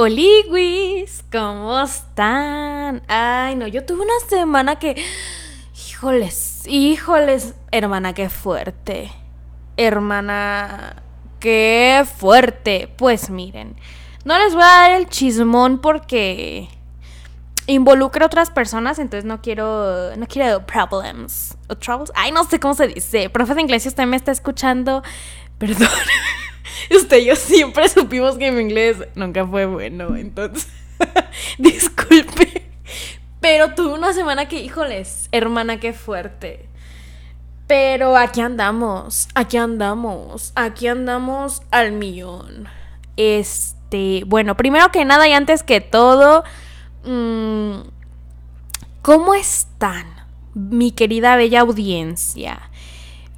[0.00, 3.02] Oliguis, ¿cómo están?
[3.08, 4.94] Ay, no, yo tuve una semana que...
[5.74, 9.10] Híjoles, híjoles, hermana, qué fuerte.
[9.76, 11.02] Hermana,
[11.40, 12.94] qué fuerte.
[12.96, 13.74] Pues miren,
[14.24, 16.68] no les voy a dar el chismón porque
[17.66, 22.12] involucra a otras personas, entonces no quiero, no quiero problems o troubles.
[22.14, 23.30] Ay, no sé cómo se dice.
[23.30, 25.02] Profe de inglés, si usted me está escuchando,
[25.58, 25.88] perdón.
[26.96, 30.68] usted y yo siempre supimos que mi inglés nunca fue bueno, entonces,
[31.58, 32.68] disculpe.
[33.40, 36.68] Pero tuve una semana que, híjoles, hermana, qué fuerte.
[37.66, 42.66] Pero aquí andamos, aquí andamos, aquí andamos al millón.
[43.16, 46.44] Este, bueno, primero que nada y antes que todo,
[47.04, 47.80] mmm,
[49.02, 50.06] ¿cómo están,
[50.54, 52.70] mi querida bella audiencia?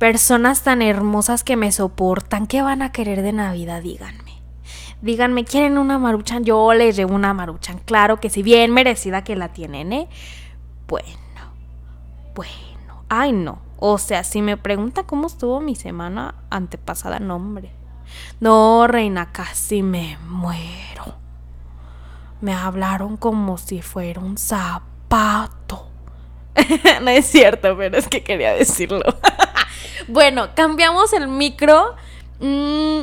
[0.00, 3.82] Personas tan hermosas que me soportan, ¿qué van a querer de Navidad?
[3.82, 4.32] Díganme.
[5.02, 6.42] Díganme, ¿quieren una maruchan?
[6.42, 7.80] Yo les llevo una maruchan.
[7.80, 10.08] Claro que sí, bien merecida que la tienen, ¿eh?
[10.88, 11.52] Bueno,
[12.34, 13.04] bueno.
[13.10, 13.58] Ay, no.
[13.76, 17.70] O sea, si me pregunta cómo estuvo mi semana antepasada, no, hombre.
[18.40, 21.18] No, reina, casi me muero.
[22.40, 25.90] Me hablaron como si fuera un zapato.
[27.02, 29.02] no es cierto, pero es que quería decirlo.
[30.08, 31.94] bueno, cambiamos el micro.
[32.40, 33.02] Mm,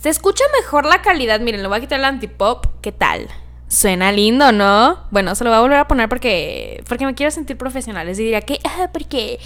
[0.00, 1.40] se escucha mejor la calidad.
[1.40, 2.66] Miren, le voy a quitar el antipop.
[2.80, 3.28] ¿Qué tal?
[3.68, 5.00] Suena lindo, ¿no?
[5.10, 8.06] Bueno, se lo voy a volver a poner porque porque me quiero sentir profesional.
[8.06, 9.40] Les diría que, ah, porque,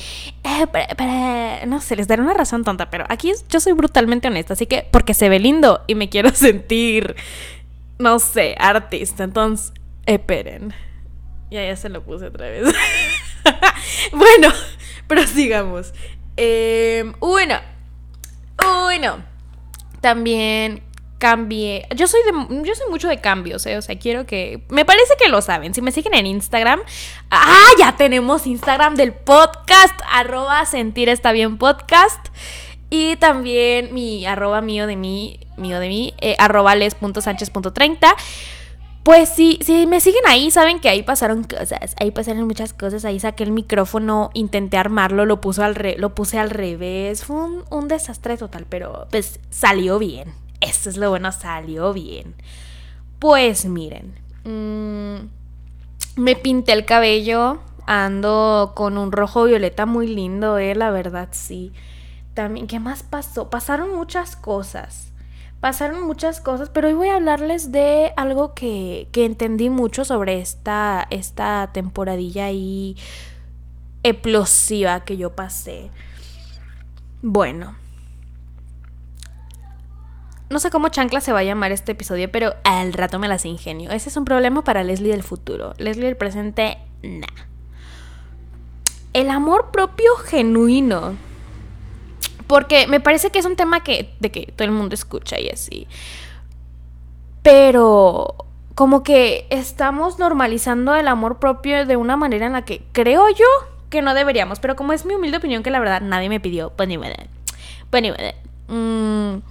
[0.44, 4.52] ah, para, no sé, les daré una razón tonta, pero aquí yo soy brutalmente honesta,
[4.52, 7.16] así que porque se ve lindo y me quiero sentir,
[7.98, 9.24] no sé, artista.
[9.24, 9.72] Entonces,
[10.04, 10.74] esperen.
[11.50, 12.64] Ya, ya se lo puse otra vez.
[14.12, 14.52] bueno,
[15.06, 15.94] prosigamos.
[16.36, 17.56] Eh, bueno,
[18.84, 19.22] bueno.
[20.00, 20.82] También
[21.18, 21.86] cambié.
[21.94, 22.64] Yo soy de.
[22.64, 23.76] Yo soy mucho de cambios, ¿eh?
[23.76, 24.64] O sea, quiero que.
[24.70, 25.74] Me parece que lo saben.
[25.74, 26.80] Si me siguen en Instagram.
[27.30, 27.68] ¡Ah!
[27.78, 29.94] Ya tenemos Instagram del podcast.
[30.10, 32.28] Arroba sentir está bien podcast.
[32.88, 35.40] Y también mi arroba mío de mí.
[35.56, 36.14] Mío de mí.
[36.18, 38.14] Eh, arroba les.sánchez.30.
[39.02, 43.06] Pues sí, si me siguen ahí, saben que ahí pasaron cosas, ahí pasaron muchas cosas,
[43.06, 47.36] ahí saqué el micrófono, intenté armarlo, lo, puso al lo puse al revés, fue
[47.70, 52.34] un, desastre total, pero pues salió bien, eso es lo bueno, salió bien.
[53.18, 60.74] Pues miren, mm, me pinté el cabello, ando con un rojo violeta muy lindo, eh,
[60.74, 61.72] la verdad sí.
[62.34, 63.48] También, ¿qué más pasó?
[63.48, 65.09] Pasaron muchas cosas
[65.60, 70.40] pasaron muchas cosas, pero hoy voy a hablarles de algo que, que entendí mucho sobre
[70.40, 72.96] esta, esta temporadilla ahí
[74.02, 75.90] explosiva que yo pasé.
[77.22, 77.76] Bueno.
[80.48, 83.44] No sé cómo chancla se va a llamar este episodio, pero al rato me las
[83.44, 83.90] ingenio.
[83.90, 85.74] Ese es un problema para Leslie del futuro.
[85.78, 87.26] Leslie del presente, nah.
[89.12, 91.14] El amor propio genuino
[92.50, 95.50] porque me parece que es un tema que, de que todo el mundo escucha y
[95.50, 95.86] así.
[97.44, 98.34] Pero
[98.74, 103.46] como que estamos normalizando el amor propio de una manera en la que creo yo
[103.88, 104.58] que no deberíamos.
[104.58, 107.14] Pero como es mi humilde opinión que la verdad nadie me pidió, pues ni me
[107.88, 108.34] Pues ni me
[108.66, 109.42] mm,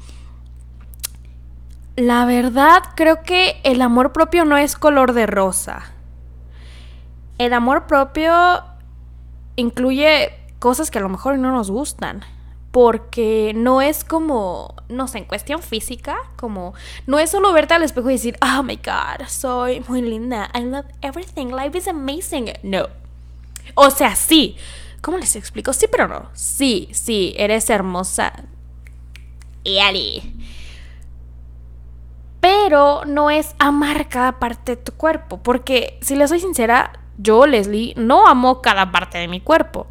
[1.95, 5.93] la verdad creo que el amor propio no es color de rosa.
[7.37, 8.61] El amor propio
[9.55, 12.25] incluye cosas que a lo mejor no nos gustan
[12.71, 16.73] porque no es como, no sé, en cuestión física, como,
[17.07, 20.61] no es solo verte al espejo y decir, oh my god, soy muy linda, I
[20.61, 22.51] love everything, life is amazing.
[22.63, 22.87] No.
[23.75, 24.55] O sea, sí.
[25.01, 25.73] ¿Cómo les explico?
[25.73, 26.29] Sí, pero no.
[26.33, 28.33] Sí, sí, eres hermosa.
[29.63, 30.35] Y Ali.
[32.41, 37.45] Pero no es amar cada parte de tu cuerpo, porque si le soy sincera, yo,
[37.47, 39.87] Leslie, no amo cada parte de mi cuerpo.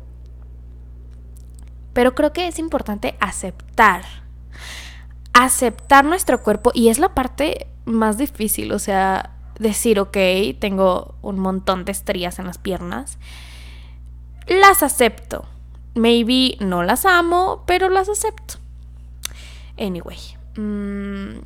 [1.98, 4.04] Pero creo que es importante aceptar.
[5.32, 10.16] Aceptar nuestro cuerpo y es la parte más difícil, o sea, decir, ok,
[10.60, 13.18] tengo un montón de estrías en las piernas.
[14.47, 15.47] Las acepto.
[15.97, 18.60] Maybe no las amo, pero las acepto.
[19.77, 20.18] Anyway.
[20.56, 21.41] Mm,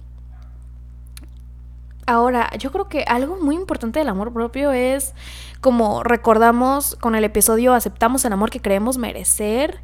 [2.05, 5.15] ahora, yo creo que algo muy importante del amor propio es,
[5.63, 9.81] como recordamos con el episodio, aceptamos el amor que creemos merecer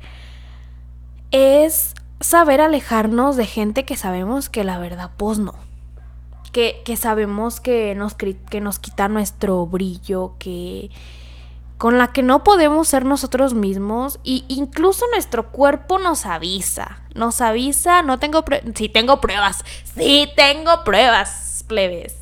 [1.31, 5.55] es saber alejarnos de gente que sabemos que la verdad, pues no.
[6.53, 10.91] Que, que sabemos que nos, que nos quita nuestro brillo, que
[11.79, 17.41] con la que no podemos ser nosotros mismos y incluso nuestro cuerpo nos avisa, nos
[17.41, 19.65] avisa, no tengo pruebas, sí tengo pruebas,
[19.95, 22.17] sí tengo pruebas, plebes.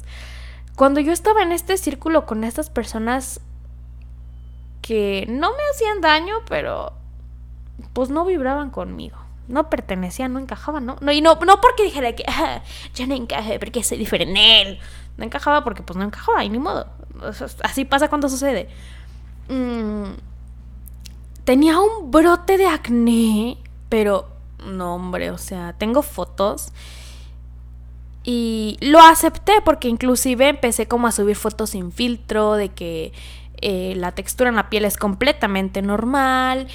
[0.77, 3.41] cuando yo estaba en este círculo con estas personas
[4.83, 6.93] que no me hacían daño, pero
[7.93, 9.19] pues no vibraban conmigo.
[9.49, 10.97] No pertenecían, no encajaban, ¿no?
[11.01, 12.63] no y no, no porque dijera que ah,
[12.95, 14.79] ya no encaje porque soy diferente.
[15.17, 16.87] No encajaba porque pues no encajaba y ni modo.
[17.63, 18.69] Así pasa cuando sucede.
[19.49, 20.15] Mm,
[21.45, 23.57] tenía un brote de acné,
[23.89, 24.29] pero
[24.65, 26.73] no, hombre, o sea, tengo fotos.
[28.25, 33.13] Y lo acepté porque inclusive empecé como a subir fotos sin filtro, de que
[33.61, 36.67] eh, la textura en la piel es completamente normal.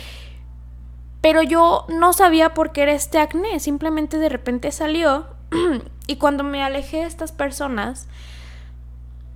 [1.21, 5.27] Pero yo no sabía por qué era este acné, simplemente de repente salió.
[6.07, 8.07] y cuando me alejé de estas personas,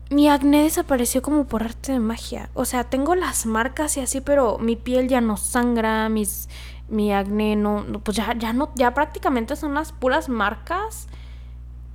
[0.10, 2.50] mi acné desapareció como por arte de magia.
[2.54, 6.50] O sea, tengo las marcas y así, pero mi piel ya no sangra, mis,
[6.90, 11.08] mi acné no, pues ya, ya no, ya prácticamente son las puras marcas.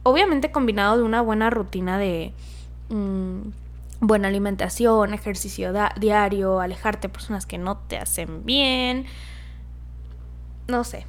[0.03, 2.33] Obviamente combinado de una buena rutina de
[2.89, 3.41] mm,
[4.01, 9.07] buena alimentación, ejercicio diario, alejarte de personas que no te hacen bien.
[10.71, 11.05] No sé,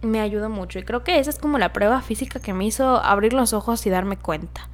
[0.00, 2.96] me ayuda mucho y creo que esa es como la prueba física que me hizo
[2.96, 4.68] abrir los ojos y darme cuenta.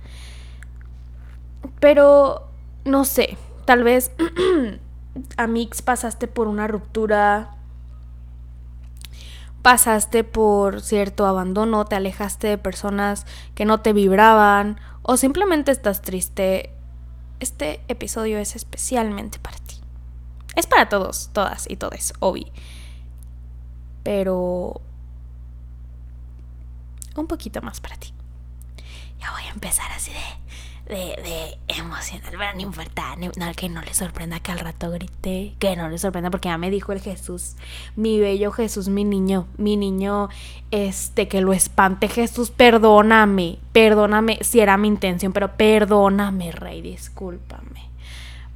[1.80, 2.48] Pero,
[2.84, 4.12] no sé, tal vez
[5.36, 7.56] a Mix pasaste por una ruptura,
[9.62, 13.26] pasaste por cierto abandono, te alejaste de personas
[13.56, 16.70] que no te vibraban o simplemente estás triste.
[17.40, 19.80] Este episodio es especialmente para ti.
[20.54, 22.52] Es para todos, todas y todes, obvi.
[24.06, 24.80] Pero
[27.16, 28.14] un poquito más para ti.
[29.18, 30.46] Ya voy a empezar así de
[30.88, 35.54] de, de emocional, pero no importa, no, que no le sorprenda que al rato grite,
[35.58, 37.56] que no le sorprenda porque ya me dijo el Jesús,
[37.96, 40.28] mi bello Jesús, mi niño, mi niño,
[40.70, 47.90] este, que lo espante Jesús, perdóname, perdóname si era mi intención, pero perdóname, Rey, discúlpame.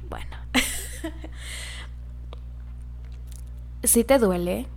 [0.09, 0.37] Bueno,
[3.83, 4.67] sí te duele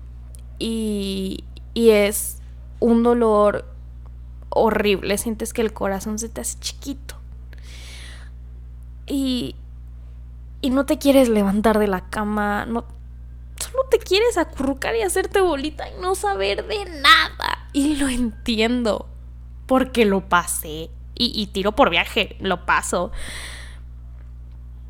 [0.58, 2.38] y, y es
[2.80, 3.66] un dolor
[4.50, 7.16] horrible, sientes que el corazón se te hace chiquito
[9.06, 9.56] y,
[10.60, 12.84] y no te quieres levantar de la cama, no,
[13.58, 17.68] solo te quieres acurrucar y hacerte bolita y no saber de nada.
[17.72, 19.08] Y lo entiendo,
[19.66, 23.10] porque lo pasé y, y tiro por viaje, lo paso.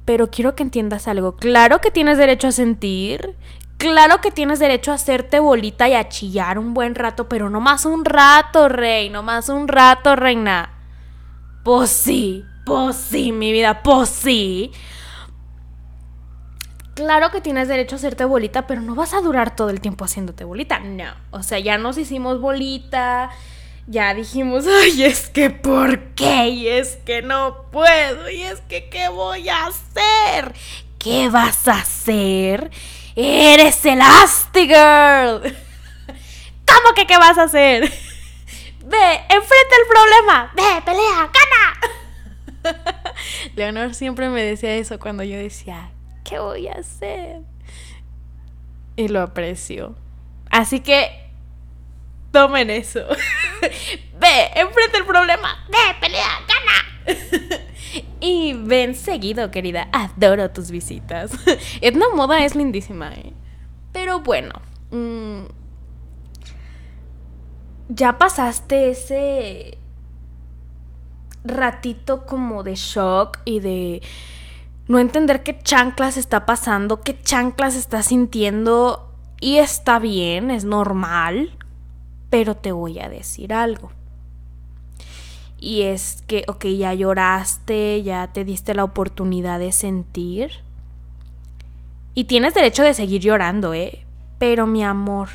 [0.04, 1.36] Pero quiero que entiendas algo.
[1.36, 3.34] Claro que tienes derecho a sentir.
[3.78, 7.60] Claro que tienes derecho a hacerte bolita y a chillar un buen rato, pero no
[7.60, 10.70] más un rato, rey, no más un rato, reina.
[11.64, 14.72] Pues sí, pues sí, mi vida, pues sí.
[16.94, 20.04] Claro que tienes derecho a hacerte bolita, pero no vas a durar todo el tiempo
[20.04, 20.78] haciéndote bolita.
[20.78, 21.12] No.
[21.32, 23.30] O sea, ya nos hicimos bolita.
[23.86, 26.48] Ya dijimos, ay, es que ¿por qué?
[26.50, 28.30] Y es que no puedo.
[28.30, 30.54] Y es que ¿qué voy a hacer?
[30.98, 32.70] ¿Qué vas a hacer?
[33.16, 35.42] Eres Elastigirl.
[36.66, 37.82] ¿Cómo que qué vas a hacer?
[38.84, 40.52] Ve, enfrenta el problema.
[40.54, 42.74] Ve, pelea, gana.
[43.54, 45.90] Leonor siempre me decía eso cuando yo decía,
[46.24, 47.40] ¿qué voy a hacer?
[48.96, 49.94] Y lo aprecio.
[50.50, 51.30] Así que
[52.32, 53.06] tomen eso.
[53.60, 55.64] Ve, enfrenta el problema.
[55.68, 57.64] Ve, pelea, gana.
[58.20, 59.88] Y ven seguido, querida.
[59.92, 61.32] Adoro tus visitas.
[61.80, 63.32] Edna Moda es lindísima, ¿eh?
[63.92, 64.52] Pero bueno.
[64.90, 65.44] Mm,
[67.88, 69.78] ya pasaste ese
[71.44, 74.02] ratito como de shock y de
[74.88, 81.56] no entender qué chanclas está pasando, qué chanclas está sintiendo y está bien, es normal,
[82.30, 83.92] pero te voy a decir algo.
[85.64, 90.50] Y es que, ok, ya lloraste, ya te diste la oportunidad de sentir.
[92.12, 94.04] Y tienes derecho de seguir llorando, ¿eh?
[94.38, 95.30] Pero mi amor,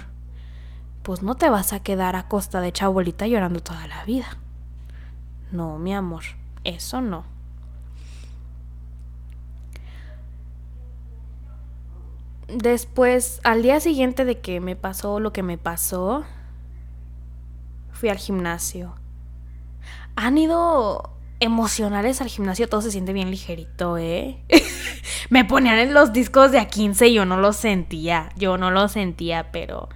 [1.01, 4.37] pues no te vas a quedar a costa de chabolita llorando toda la vida.
[5.51, 6.21] No, mi amor,
[6.63, 7.25] eso no.
[12.47, 16.23] Después, al día siguiente de que me pasó lo que me pasó,
[17.91, 18.93] fui al gimnasio.
[20.21, 24.37] Han ido emocionales al gimnasio, todo se siente bien ligerito, ¿eh?
[25.29, 28.69] me ponían en los discos de a 15 y yo no lo sentía, yo no
[28.69, 29.87] lo sentía, pero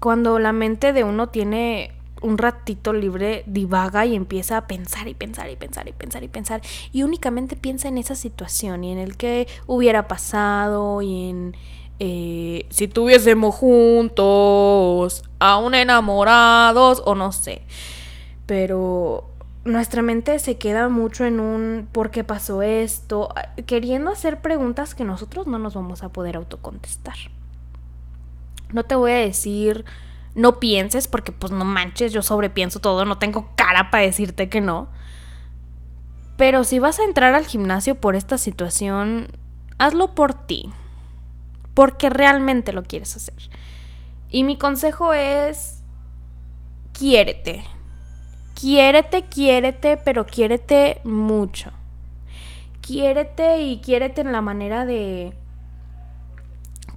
[0.00, 1.92] cuando la mente de uno tiene
[2.22, 6.28] un ratito libre divaga y empieza a pensar y pensar y pensar y pensar y
[6.28, 11.56] pensar y únicamente piensa en esa situación y en el que hubiera pasado y en
[12.00, 17.62] eh, si tuviésemos juntos, aún enamorados o no sé.
[18.46, 19.28] Pero
[19.64, 23.34] nuestra mente se queda mucho en un ¿por qué pasó esto?
[23.66, 27.16] queriendo hacer preguntas que nosotros no nos vamos a poder autocontestar.
[28.72, 29.84] No te voy a decir
[30.34, 34.60] no pienses porque pues no manches, yo sobrepienso todo, no tengo cara para decirte que
[34.60, 34.88] no.
[36.36, 39.28] Pero si vas a entrar al gimnasio por esta situación,
[39.78, 40.70] hazlo por ti.
[41.78, 43.36] Porque realmente lo quieres hacer.
[44.28, 45.84] Y mi consejo es,
[46.92, 47.62] quiérete.
[48.60, 51.70] Quiérete, quiérete, pero quiérete mucho.
[52.80, 55.34] Quiérete y quiérete en la manera de...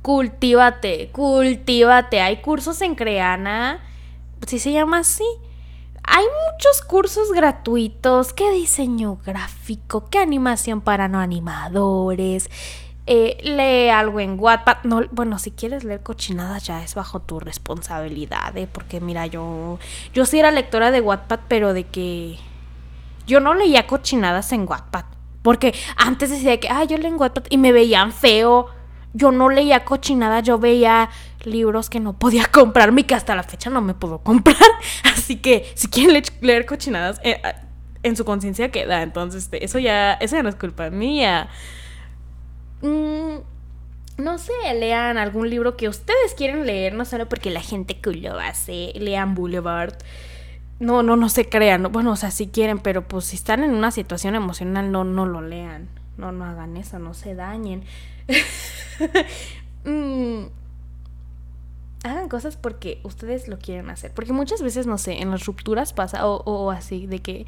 [0.01, 2.19] Cultívate, cultívate.
[2.19, 3.83] Hay cursos en Creana,
[4.47, 5.27] si se llama así.
[6.01, 12.49] Hay muchos cursos gratuitos, qué diseño gráfico, qué animación para no animadores,
[13.07, 14.83] eh, lee algo en Wattpad.
[14.83, 18.67] No, bueno, si quieres leer cochinadas ya es bajo tu responsabilidad, ¿eh?
[18.71, 19.79] porque mira, yo,
[20.13, 22.37] yo sí era lectora de Wattpad, pero de que
[23.27, 25.05] yo no leía cochinadas en Wattpad.
[25.41, 28.67] Porque antes decía que, ah, yo leo en Wattpad y me veían feo.
[29.13, 31.09] Yo no leía cochinadas, yo veía
[31.43, 34.57] libros que no podía comprarme y que hasta la fecha no me puedo comprar.
[35.03, 37.41] Así que si quieren leer cochinadas, eh,
[38.03, 39.01] en su conciencia queda.
[39.01, 41.49] Entonces, eso ya, eso ya no es culpa mía.
[42.81, 43.37] Mm,
[44.17, 48.11] no sé, lean algún libro que ustedes quieren leer, no solo porque la gente que
[48.11, 49.93] lo hace, lean Boulevard.
[50.79, 51.91] No, no, no se crean.
[51.91, 55.25] Bueno, o sea, si quieren, pero pues si están en una situación emocional, no, no
[55.25, 55.89] lo lean.
[56.17, 57.83] No, no hagan eso, no se dañen.
[59.83, 60.43] Mm,
[62.03, 64.11] hagan cosas porque ustedes lo quieren hacer.
[64.13, 67.45] Porque muchas veces, no sé, en las rupturas pasa, o, así, de que,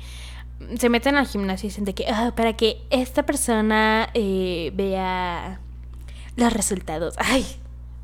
[0.77, 5.60] se meten al gimnasio y dicen de que ah, para que esta persona eh, vea
[6.38, 7.15] los resultados.
[7.17, 7.45] Ay,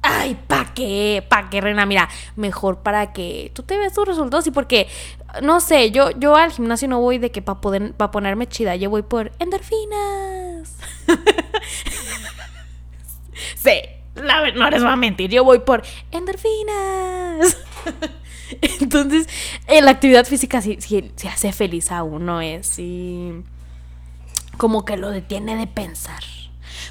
[0.01, 1.25] ay, ¿para qué?
[1.29, 1.85] ¿Para qué, Rena?
[1.85, 4.87] Mira, mejor para que tú te veas tus resultados y porque,
[5.41, 8.89] no sé, yo, yo al gimnasio no voy de que para para ponerme chida, yo
[8.89, 10.75] voy por endorfinas.
[13.55, 17.57] sí, no les voy a mentir, yo voy por endorfinas.
[18.81, 19.27] Entonces,
[19.67, 20.77] eh, la actividad física sí,
[21.15, 23.43] se hace feliz a uno, es sí,
[24.57, 26.23] como que lo detiene de pensar.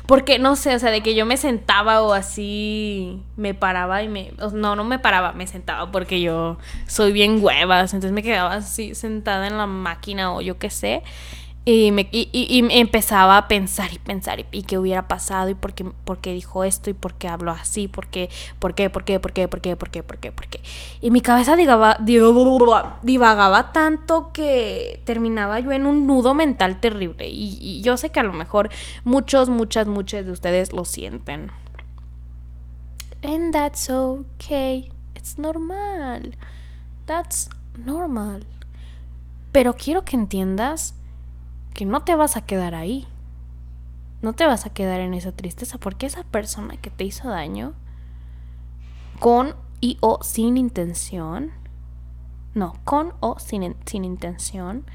[0.06, 4.08] Porque no sé, o sea, de que yo me sentaba o así, me paraba y
[4.08, 4.32] me.
[4.54, 6.56] No, no me paraba, me sentaba porque yo
[6.86, 7.92] soy bien huevas.
[7.92, 11.02] Entonces me quedaba así sentada en la máquina o yo qué sé.
[11.70, 15.84] Y, me, y, empezaba a pensar y pensar y, qué hubiera pasado y por qué,
[15.84, 19.20] por qué, dijo esto y por qué habló así, por qué, por qué, por qué,
[19.20, 20.62] por qué, por qué, por qué, por qué, por qué.
[21.02, 21.98] Y mi cabeza divagaba,
[23.02, 27.28] divagaba tanto que terminaba yo en un nudo mental terrible.
[27.28, 28.70] Y, y yo sé que a lo mejor
[29.04, 31.50] muchos, muchas, muchas de ustedes lo sienten.
[33.22, 34.90] And that's okay.
[35.14, 36.34] It's normal.
[37.04, 38.46] That's normal.
[39.52, 40.94] Pero quiero que entiendas
[41.78, 43.06] que no te vas a quedar ahí.
[44.20, 47.72] No te vas a quedar en esa tristeza porque esa persona que te hizo daño,
[49.20, 51.52] con y o sin intención,
[52.52, 54.86] no, con o sin, sin intención,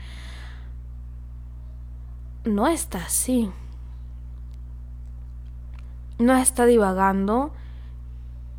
[2.44, 3.50] no está así.
[6.20, 7.54] No está divagando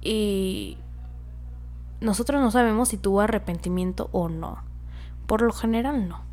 [0.00, 0.78] y
[2.00, 4.62] nosotros no sabemos si tuvo arrepentimiento o no.
[5.26, 6.23] Por lo general no.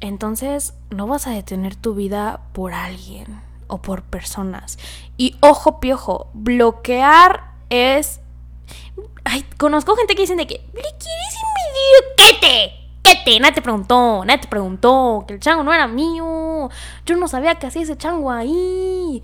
[0.00, 4.78] Entonces no vas a detener tu vida por alguien o por personas.
[5.16, 8.20] Y ojo piojo, bloquear es...
[9.24, 10.54] Ay, conozco gente que dicen de que...
[10.54, 12.16] ¿Le quieres invadir?
[12.16, 12.72] ¿Qué te?
[13.02, 13.40] ¿Qué te?
[13.40, 16.70] Nadie te preguntó, nadie te preguntó, que el chango no era mío.
[17.04, 19.22] Yo no sabía que hacía ese chango ahí.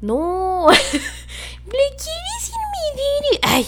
[0.00, 0.66] No.
[0.70, 3.40] ¿Le quieres invadir?
[3.42, 3.66] Ay,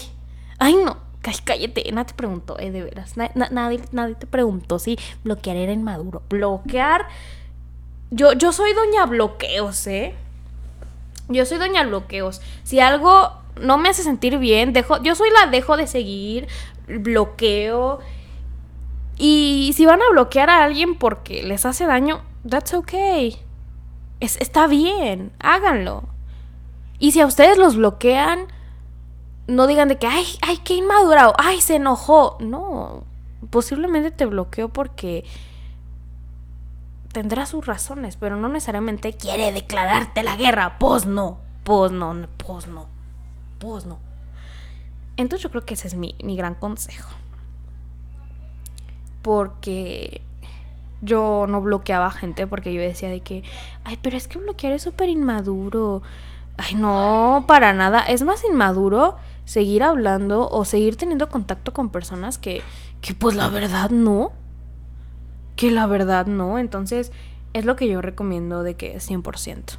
[0.58, 1.05] ay no
[1.44, 3.16] cállate, nadie te preguntó, eh, de veras.
[3.16, 6.22] nadie, nadie te preguntó si bloquear era inmaduro.
[6.28, 7.06] Bloquear.
[8.10, 10.14] Yo, yo soy doña bloqueos, ¿eh?
[11.28, 12.40] Yo soy doña bloqueos.
[12.62, 16.46] Si algo no me hace sentir bien, dejo, yo soy la dejo de seguir,
[16.86, 17.98] bloqueo.
[19.18, 23.36] Y si van a bloquear a alguien porque les hace daño, that's okay.
[24.20, 26.04] Es, está bien, háganlo.
[26.98, 28.46] Y si a ustedes los bloquean,
[29.46, 32.36] no digan de que, ay, ay, qué inmadurado, ay, se enojó.
[32.40, 33.04] No,
[33.50, 35.24] posiblemente te bloqueó porque
[37.12, 40.78] tendrá sus razones, pero no necesariamente quiere declararte la guerra.
[40.78, 42.86] Pues no, pues no, pues no,
[43.58, 43.98] pues no.
[45.16, 47.10] Entonces yo creo que ese es mi, mi gran consejo.
[49.22, 50.20] Porque
[51.02, 53.44] yo no bloqueaba gente porque yo decía de que,
[53.84, 56.02] ay, pero es que bloquear es súper inmaduro
[56.56, 58.00] Ay, no, para nada.
[58.00, 62.62] Es más inmaduro seguir hablando o seguir teniendo contacto con personas que,
[63.00, 64.32] que pues la verdad no.
[65.54, 66.58] Que la verdad no.
[66.58, 67.12] Entonces,
[67.52, 69.78] es lo que yo recomiendo de que 100%.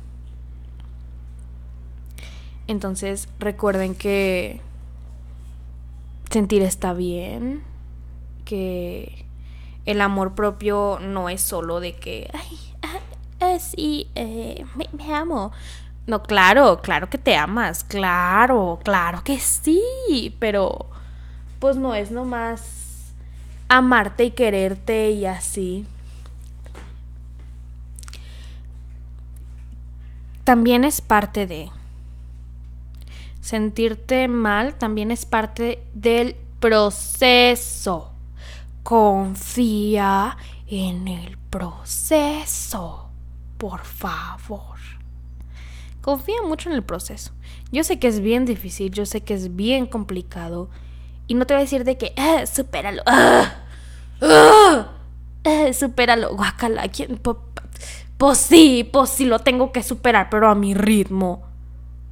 [2.67, 4.61] Entonces, recuerden que
[6.29, 7.63] sentir está bien,
[8.43, 9.25] que
[9.85, 12.57] el amor propio no es solo de que, ay,
[13.39, 14.65] ah, sí, eh,
[14.97, 15.51] me, amo.
[16.07, 20.87] No, claro, claro que te amas, claro, claro que sí, pero
[21.59, 23.13] pues no es nomás
[23.67, 25.85] amarte y quererte y así.
[30.45, 31.69] También es parte de
[33.41, 38.13] sentirte mal, también es parte del proceso.
[38.81, 40.37] Confía
[40.67, 43.09] en el proceso,
[43.57, 44.96] por favor.
[46.07, 47.33] Confía mucho en el proceso.
[47.69, 50.69] Yo sé que es bien difícil, yo sé que es bien complicado.
[51.27, 53.03] Y no te voy a decir de que, ah, supéralo.
[53.05, 53.55] Ah,
[54.21, 54.87] ah,
[55.43, 56.33] ah supéralo.
[56.33, 56.87] Guacala.
[56.87, 57.19] ¿quién?
[58.17, 61.43] Pues sí, pues sí lo tengo que superar, pero a mi ritmo.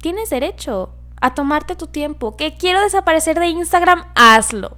[0.02, 0.90] Tienes derecho
[1.22, 2.36] a tomarte tu tiempo.
[2.36, 4.76] Que quiero desaparecer de Instagram, hazlo.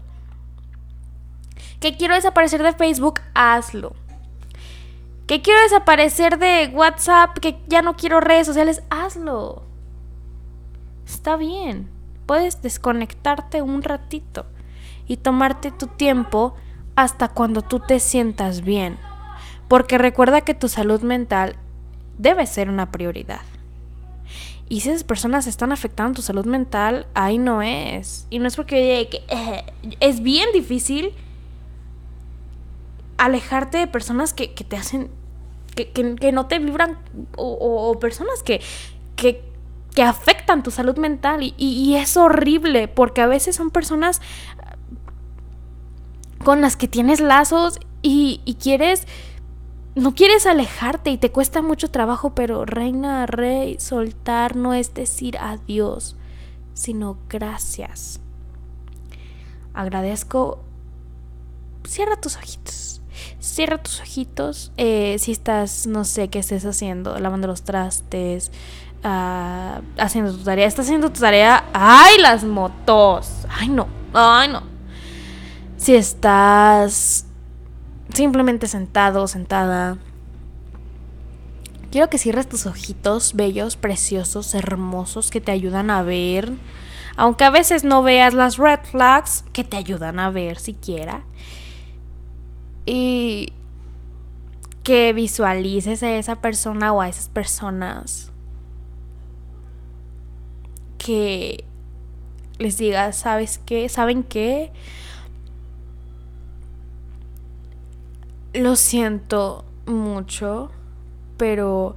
[1.81, 3.97] Que quiero desaparecer de Facebook, hazlo.
[5.29, 9.63] Que quiero desaparecer de WhatsApp, que ya no quiero redes sociales, hazlo.
[11.07, 11.89] Está bien.
[12.25, 14.47] Puedes desconectarte un ratito
[15.07, 16.55] y tomarte tu tiempo
[16.97, 18.99] hasta cuando tú te sientas bien.
[19.69, 21.57] Porque recuerda que tu salud mental
[22.17, 23.43] debe ser una prioridad.
[24.71, 28.27] Y si esas personas están afectando tu salud mental, ahí no es.
[28.31, 29.65] Y no es porque que, eh,
[30.01, 31.13] es bien difícil
[33.19, 35.11] alejarte de personas que, te hacen,
[35.87, 36.99] que, no te vibran,
[37.37, 38.61] o, personas que,
[39.17, 39.45] que,
[40.03, 41.55] afectan tu salud mental.
[41.57, 44.21] Y, es horrible, porque a veces son personas
[46.45, 49.07] con las que tienes lazos y, y quieres
[49.99, 55.37] no quieres alejarte y te cuesta mucho trabajo, pero reina, rey, soltar no es decir
[55.39, 56.15] adiós,
[56.73, 58.21] sino gracias.
[59.75, 60.61] Agradezco.
[61.85, 62.98] Cierra tus ojitos.
[63.41, 64.73] Cierra tus ojitos.
[64.77, 68.51] Eh, si estás, no sé qué estés haciendo, lavando los trastes,
[69.05, 70.67] uh, haciendo tu tarea.
[70.67, 71.65] Estás haciendo tu tarea.
[71.73, 73.47] ¡Ay, las motos!
[73.49, 73.89] ¡Ay, no!
[74.13, 74.63] ¡Ay, no!
[75.77, 77.27] Si estás
[78.13, 79.99] simplemente sentado, sentada.
[81.91, 86.53] Quiero que cierres tus ojitos bellos, preciosos, hermosos, que te ayudan a ver.
[87.17, 91.25] Aunque a veces no veas las red flags, que te ayudan a ver siquiera.
[92.91, 93.53] Y
[94.83, 98.33] que visualices a esa persona o a esas personas.
[100.97, 101.67] Que
[102.59, 103.91] les digas, ¿sabes qué?
[103.91, 104.73] ¿Saben qué?
[108.55, 110.71] Lo siento mucho,
[111.37, 111.95] pero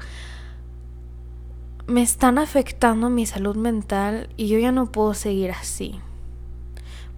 [1.88, 6.02] me están afectando mi salud mental y yo ya no puedo seguir así.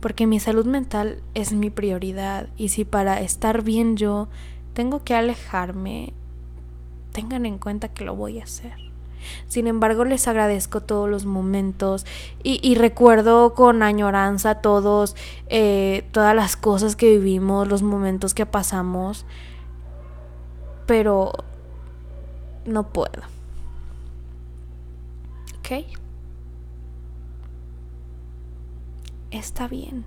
[0.04, 4.28] Porque mi salud mental es mi prioridad y si para estar bien yo
[4.74, 6.12] tengo que alejarme,
[7.14, 8.74] tengan en cuenta que lo voy a hacer.
[9.48, 12.06] Sin embargo, les agradezco todos los momentos
[12.44, 15.16] y, recuerdo con añoranza todos,
[15.48, 19.26] eh, todas las cosas que vivimos, los momentos que pasamos,
[20.86, 21.32] pero
[22.66, 23.22] no puedo.
[25.60, 26.03] ¿Ok?
[29.34, 30.06] Está bien.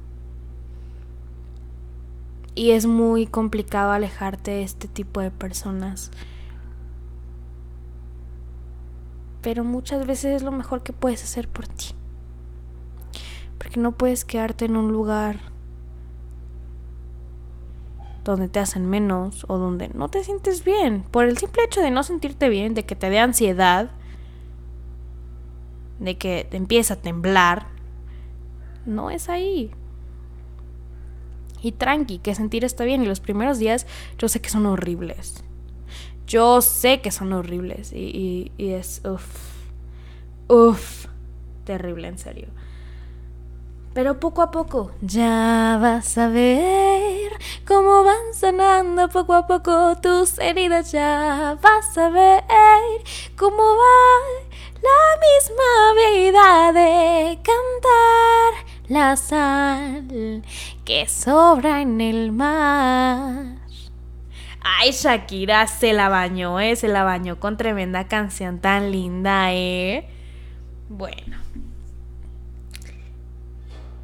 [2.55, 6.11] Y es muy complicado alejarte de este tipo de personas
[9.47, 11.95] pero muchas veces es lo mejor que puedes hacer por ti.
[13.59, 15.39] Porque no puedes quedarte en un lugar
[18.25, 21.05] donde te hacen menos o donde no te sientes bien.
[21.13, 23.93] Por el simple hecho de no sentirte bien, de que te dé ansiedad,
[26.01, 27.69] de que te empieza a temblar,
[28.87, 29.71] no es ahí.
[31.63, 33.03] Y tranqui, que sentir está bien.
[33.03, 33.87] Y los primeros días
[34.19, 35.43] yo sé que son horribles.
[36.27, 39.25] Yo sé que son horribles y, es uff,
[40.49, 41.07] uff,
[41.65, 42.49] terrible en serio.
[43.95, 47.33] Pero poco a poco ya vas a ver
[47.67, 50.93] cómo van sanando poco a poco tus heridas.
[50.93, 52.43] Ya vas a ver
[53.37, 54.47] cómo va
[54.83, 60.43] la misma vida de cantar la sal
[60.85, 63.57] que sobra en el mar.
[64.63, 66.75] Ay, Shakira se la bañó, ¿eh?
[66.77, 70.09] Se la bañó con tremenda canción tan linda, ¿eh?
[70.89, 71.37] Bueno.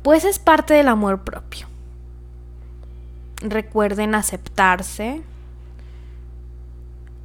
[0.02, 1.66] Pues es parte del amor propio.
[3.40, 5.22] Recuerden aceptarse.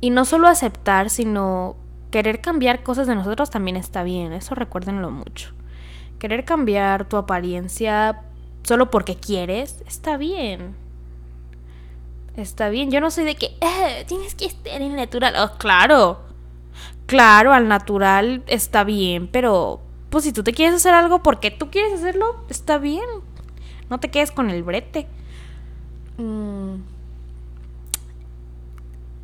[0.02, 1.76] Y no solo aceptar, sino
[2.12, 4.34] querer cambiar cosas de nosotros también está bien.
[4.34, 5.57] Eso recuérdenlo mucho.
[6.20, 8.22] Querer cambiar tu apariencia
[8.64, 10.76] solo porque quieres, está bien.
[12.36, 12.92] Está bien.
[12.92, 15.34] Yo no soy de que eh, tienes que estar en natural.
[15.38, 16.20] Oh, claro.
[17.08, 21.72] Claro, al natural está bien, pero pues si tú te quieres hacer algo porque tú
[21.72, 23.06] quieres hacerlo, está bien.
[23.90, 25.08] No te quedes con el brete.
[26.18, 26.97] Mm.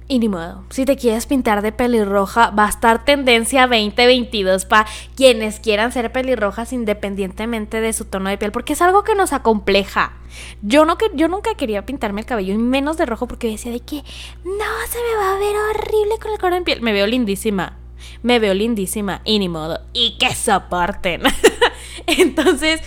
[0.07, 4.85] Y ni modo, si te quieres pintar de pelirroja, va a estar tendencia 2022 para
[5.15, 9.31] quienes quieran ser pelirrojas independientemente de su tono de piel, porque es algo que nos
[9.31, 10.13] acompleja.
[10.61, 13.79] Yo, no, yo nunca quería pintarme el cabello, y menos de rojo, porque decía de
[13.79, 14.03] que
[14.43, 16.81] no, se me va a ver horrible con el color de piel.
[16.81, 17.77] Me veo lindísima,
[18.23, 21.21] me veo lindísima, y ni modo, y que soporten.
[22.07, 22.81] Entonces,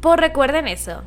[0.00, 1.02] pues recuerden eso.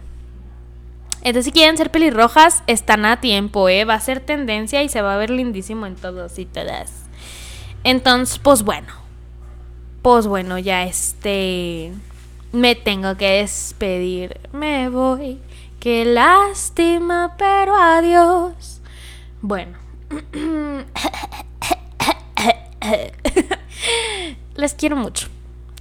[1.23, 3.85] Entonces, si quieren ser pelirrojas, están a tiempo, ¿eh?
[3.85, 7.05] Va a ser tendencia y se va a ver lindísimo en todos y todas.
[7.85, 8.93] Entonces, pues bueno.
[10.01, 11.93] Pues bueno, ya este.
[12.51, 14.37] Me tengo que despedir.
[14.51, 15.39] Me voy.
[15.79, 18.81] Qué lástima, pero adiós.
[19.41, 19.77] Bueno.
[24.55, 25.29] les quiero mucho.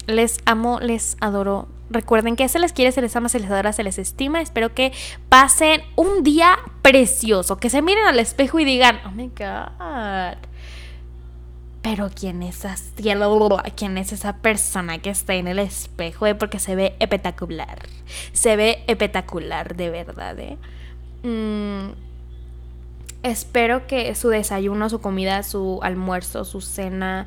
[0.07, 3.73] Les amo, les adoro Recuerden que se les quiere, se les ama, se les adora,
[3.73, 4.41] se les estima.
[4.41, 4.93] Espero que
[5.29, 7.59] pasen un día precioso.
[7.59, 10.39] Que se miren al espejo y digan, oh my god.
[11.83, 12.65] Pero ¿quién es,
[12.97, 16.27] ¿quién es esa persona que está en el espejo?
[16.27, 16.37] Eh?
[16.37, 17.89] Porque se ve espectacular.
[18.33, 20.39] Se ve espectacular, de verdad.
[20.39, 20.59] ¿eh?
[21.25, 21.93] Mm,
[23.25, 27.27] espero que su desayuno, su comida, su almuerzo, su cena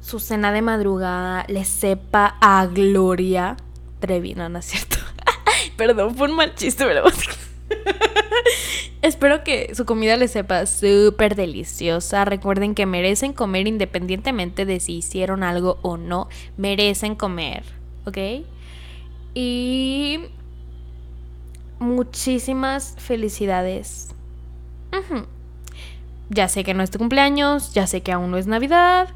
[0.00, 3.56] su cena de madrugada le sepa a Gloria
[4.00, 4.96] Trevi, no, no es cierto.
[5.76, 7.04] Perdón, fue un mal chiste, pero...
[9.02, 12.24] Espero que su comida les sepa súper deliciosa.
[12.24, 16.28] Recuerden que merecen comer independientemente de si hicieron algo o no.
[16.58, 17.64] Merecen comer,
[18.04, 18.44] ¿ok?
[19.34, 20.20] Y
[21.78, 24.14] muchísimas felicidades.
[26.28, 29.08] Ya sé que no es tu cumpleaños, ya sé que aún no es Navidad.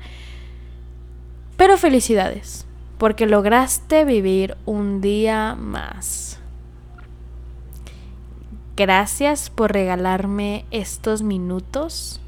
[1.56, 2.66] Pero felicidades,
[2.98, 6.38] porque lograste vivir un día más.
[8.76, 12.20] Gracias por regalarme estos minutos.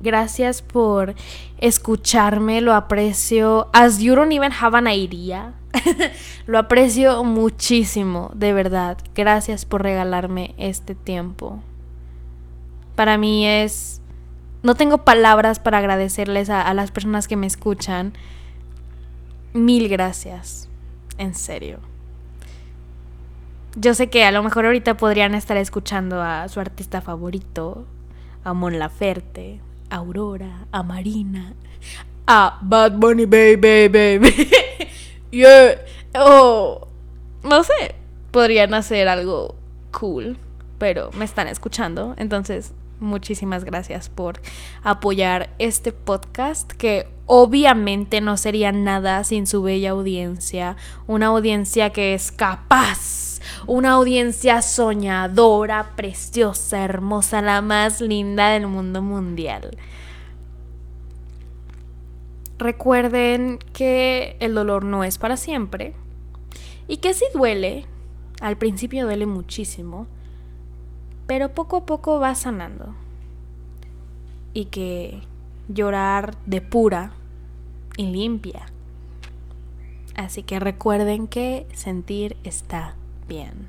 [0.00, 1.14] Gracias por
[1.58, 3.68] escucharme, lo aprecio.
[3.72, 5.54] As you don't even have an idea.
[6.46, 8.98] lo aprecio muchísimo, de verdad.
[9.14, 11.60] Gracias por regalarme este tiempo.
[12.94, 14.02] Para mí es
[14.62, 18.12] no tengo palabras para agradecerles a, las personas que me escuchan.
[19.52, 20.68] Mil gracias.
[21.18, 21.78] En serio.
[23.76, 27.86] Yo sé que a lo mejor ahorita podrían estar escuchando a su artista favorito,
[28.42, 31.52] a Mon Laferte, a Aurora, a Marina,
[32.26, 34.48] a Bad Bunny Baby Baby.
[35.30, 35.76] yeah.
[36.14, 36.88] Oh,
[37.42, 37.94] no sé,
[38.30, 39.54] podrían hacer algo
[39.92, 40.38] cool,
[40.78, 44.40] pero me están escuchando, entonces muchísimas gracias por
[44.82, 52.14] apoyar este podcast que obviamente no sería nada sin su bella audiencia, una audiencia que
[52.14, 59.76] es capaz, una audiencia soñadora, preciosa, hermosa, la más linda del mundo mundial.
[62.58, 65.94] Recuerden que el dolor no es para siempre
[66.88, 67.86] y que si duele,
[68.40, 70.06] al principio duele muchísimo,
[71.26, 72.94] pero poco a poco va sanando.
[74.52, 75.20] Y que
[75.68, 77.12] llorar de pura
[77.96, 78.66] y limpia.
[80.14, 82.94] Así que recuerden que sentir está
[83.28, 83.68] bien.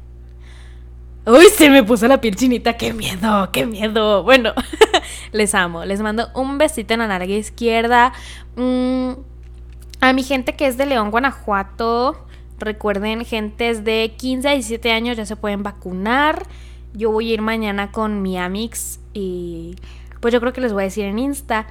[1.25, 4.23] Uy, se me puso la piel chinita, qué miedo, qué miedo.
[4.23, 4.53] Bueno,
[5.33, 8.13] les amo, les mando un besito en la narga izquierda.
[8.55, 9.11] Mm,
[9.99, 12.15] a mi gente que es de León, Guanajuato,
[12.59, 16.47] recuerden, gentes de 15 a 17 años ya se pueden vacunar.
[16.97, 19.75] Yo voy a ir mañana con mi Amix y
[20.19, 21.67] pues yo creo que les voy a decir en Insta.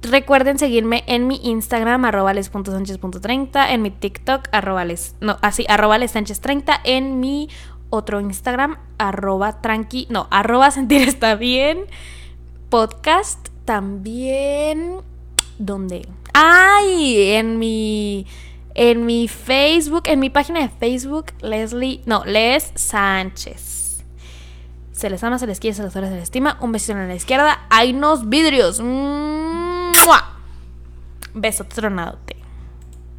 [0.00, 4.84] Recuerden seguirme en mi Instagram, arroba en mi TikTok, arroba
[5.20, 7.48] no, así, arroba 30, en mi
[7.90, 11.84] otro Instagram, arroba tranqui, no, arroba sentir está bien,
[12.70, 14.96] podcast también,
[15.58, 16.08] ¿dónde?
[16.32, 17.34] ¡Ay!
[17.34, 18.26] En mi,
[18.74, 23.81] en mi Facebook, en mi página de Facebook, Leslie, no, Les Sánchez.
[25.02, 26.58] Se les ama, se les quiere, se les adora, se les estima.
[26.60, 27.66] Un besito en la izquierda.
[27.70, 28.80] Hay unos vidrios.
[31.34, 32.36] Beso tronadote.